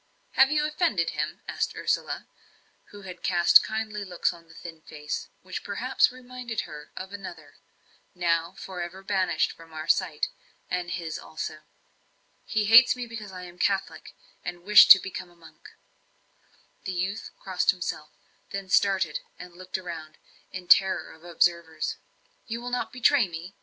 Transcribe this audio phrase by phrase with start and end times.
[0.31, 2.25] "Have you offended him?" asked Ursula,
[2.85, 7.57] who had cast kindly looks on the thin face, which perhaps reminded her of another
[8.15, 10.27] now for ever banished from our sight,
[10.71, 11.59] and his also.
[12.45, 15.69] "He hates me because I am a Catholic, and wish to become a monk."
[16.85, 18.09] The youth crossed himself,
[18.49, 20.17] then started and looked round,
[20.51, 21.97] in terror of observers.
[22.47, 23.53] "You will not betray me?